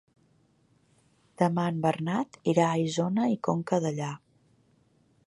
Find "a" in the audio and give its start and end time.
2.71-2.81